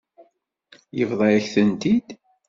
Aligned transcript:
Yebḍa-yak-tent-id. 0.97 2.07